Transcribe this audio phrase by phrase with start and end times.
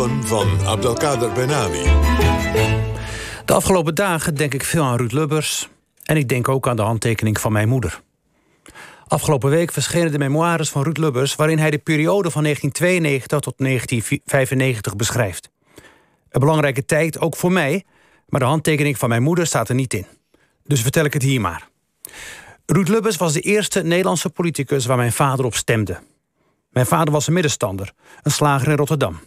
[0.00, 1.82] van Abdelkader Benali.
[3.44, 5.68] De afgelopen dagen denk ik veel aan Ruud Lubbers...
[6.02, 8.02] en ik denk ook aan de handtekening van mijn moeder.
[9.06, 11.34] Afgelopen week verschenen de memoires van Ruud Lubbers...
[11.34, 15.50] waarin hij de periode van 1992 tot 1995 beschrijft.
[16.30, 17.84] Een belangrijke tijd, ook voor mij...
[18.28, 20.06] maar de handtekening van mijn moeder staat er niet in.
[20.64, 21.68] Dus vertel ik het hier maar.
[22.66, 25.98] Ruud Lubbers was de eerste Nederlandse politicus waar mijn vader op stemde.
[26.70, 29.20] Mijn vader was een middenstander, een slager in Rotterdam.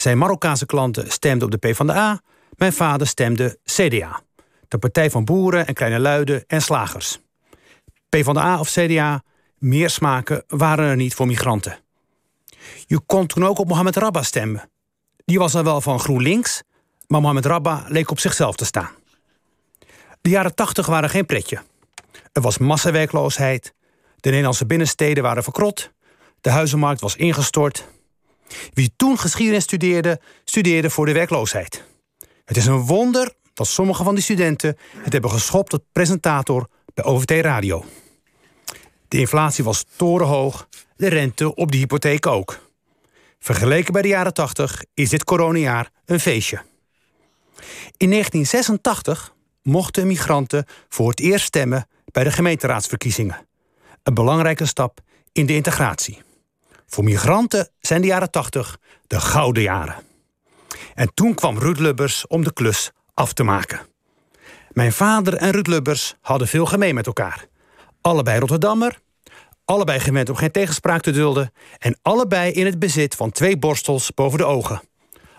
[0.00, 2.20] Zijn Marokkaanse klanten stemden op de PvdA.
[2.56, 4.22] Mijn vader stemde CDA.
[4.68, 7.18] De Partij van Boeren en Kleine Luiden en Slagers.
[8.08, 9.22] PvdA of CDA,
[9.58, 11.78] meer smaken waren er niet voor migranten.
[12.86, 14.70] Je kon toen ook op Mohamed Rabba stemmen.
[15.24, 16.62] Die was dan wel van GroenLinks,
[17.06, 18.90] maar Mohamed Rabba leek op zichzelf te staan.
[20.20, 21.62] De jaren tachtig waren geen pretje.
[22.32, 23.74] Er was massawerkloosheid.
[24.16, 25.90] De Nederlandse binnensteden waren verkrot.
[26.40, 27.88] De huizenmarkt was ingestort.
[28.72, 31.84] Wie toen geschiedenis studeerde, studeerde voor de werkloosheid.
[32.44, 37.04] Het is een wonder dat sommige van die studenten het hebben geschopt tot presentator bij
[37.04, 37.84] OVT Radio.
[39.08, 42.68] De inflatie was torenhoog, de rente op de hypotheek ook.
[43.38, 46.62] Vergeleken bij de jaren 80 is dit coronajaar een feestje.
[47.96, 53.46] In 1986 mochten migranten voor het eerst stemmen bij de gemeenteraadsverkiezingen.
[54.02, 55.00] Een belangrijke stap
[55.32, 56.22] in de integratie.
[56.86, 59.96] Voor migranten zijn de jaren 80 de gouden jaren.
[60.94, 63.80] En toen kwam Ruud Lubbers om de klus af te maken.
[64.72, 67.46] Mijn vader en Ruud Lubbers hadden veel gemeen met elkaar.
[68.00, 68.98] Allebei Rotterdammer,
[69.64, 71.52] allebei gewend om geen tegenspraak te dulden...
[71.78, 74.80] en allebei in het bezit van twee borstels boven de ogen.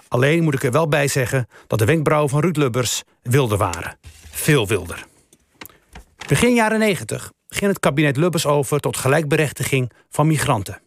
[0.08, 3.98] Alleen moet ik er wel bij zeggen dat de wenkbrauwen van Ruud Lubbers wilder waren.
[4.30, 5.06] Veel wilder.
[6.28, 10.82] Begin jaren 90 ging het kabinet Lubbers over tot gelijkberechtiging van migranten.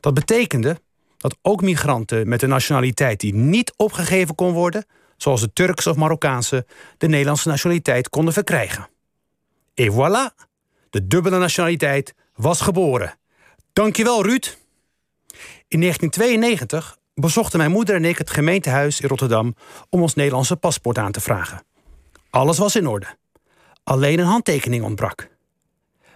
[0.00, 0.76] Dat betekende
[1.16, 4.84] dat ook migranten met een nationaliteit die niet opgegeven kon worden,
[5.16, 6.66] zoals de Turkse of Marokkaanse,
[6.98, 8.88] de Nederlandse nationaliteit konden verkrijgen.
[9.74, 10.46] Et voilà,
[10.90, 13.18] de dubbele nationaliteit was geboren.
[13.72, 14.58] Dankjewel, Ruud.
[15.68, 19.54] In 1992 bezochten mijn moeder en ik het gemeentehuis in Rotterdam
[19.90, 21.62] om ons Nederlandse paspoort aan te vragen.
[22.30, 23.06] Alles was in orde.
[23.82, 25.28] Alleen een handtekening ontbrak.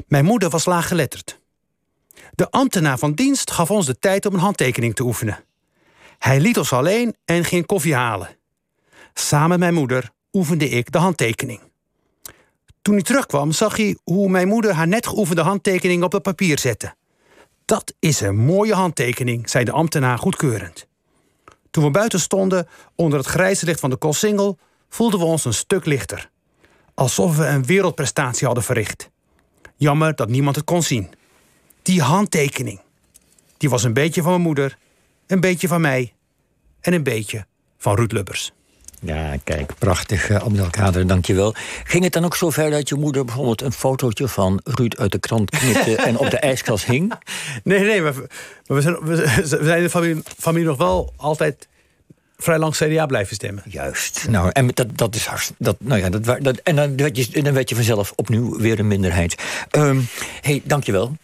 [0.06, 1.39] Mijn moeder was laaggeletterd.
[2.34, 5.44] De ambtenaar van dienst gaf ons de tijd om een handtekening te oefenen.
[6.18, 8.36] Hij liet ons alleen en ging koffie halen.
[9.14, 11.60] Samen met mijn moeder oefende ik de handtekening.
[12.82, 16.58] Toen hij terugkwam, zag hij hoe mijn moeder haar net geoefende handtekening op het papier
[16.58, 16.94] zette.
[17.64, 20.86] Dat is een mooie handtekening, zei de ambtenaar goedkeurend.
[21.70, 24.58] Toen we buiten stonden, onder het grijze licht van de Koolsingel,
[24.88, 26.30] voelden we ons een stuk lichter.
[26.94, 29.10] Alsof we een wereldprestatie hadden verricht.
[29.76, 31.10] Jammer dat niemand het kon zien.
[31.82, 32.80] Die handtekening.
[33.56, 34.78] Die was een beetje van mijn moeder,
[35.26, 36.12] een beetje van mij
[36.80, 37.46] en een beetje
[37.78, 38.52] van Ruud Lubbers.
[39.02, 41.54] Ja, kijk, prachtig, uh, Abdelkader, dankjewel.
[41.84, 45.12] Ging het dan ook zo ver dat je moeder bijvoorbeeld een fotootje van Ruud uit
[45.12, 47.12] de krant knipte en op de ijskast hing?
[47.64, 48.14] Nee, nee, maar,
[48.66, 51.68] we, zijn, we zijn de familie, familie nog wel altijd
[52.36, 53.62] vrij lang CDA blijven stemmen.
[53.66, 54.26] Juist.
[54.28, 55.64] Nou, en dat, dat is hartstikke.
[55.64, 58.78] Dat, nou ja, dat, dat, en dan werd, je, dan werd je vanzelf opnieuw weer
[58.78, 59.42] een minderheid.
[59.70, 60.08] Um,
[60.40, 61.16] hey, dankjewel.